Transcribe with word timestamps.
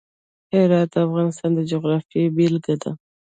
هرات 0.53 0.89
د 0.93 0.95
افغانستان 1.07 1.51
د 1.55 1.59
جغرافیې 1.71 2.25
بېلګه 2.35 2.75
ده. 2.81 2.91